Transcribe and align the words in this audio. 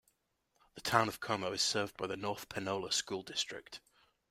The 0.73 0.81
Town 0.81 1.07
of 1.09 1.19
Como 1.19 1.51
is 1.51 1.61
served 1.61 1.95
by 1.95 2.07
the 2.07 2.17
North 2.17 2.49
Panola 2.49 2.91
School 2.91 3.21
District. 3.21 3.81